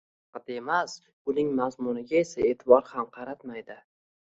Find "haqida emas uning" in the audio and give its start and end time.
0.37-1.53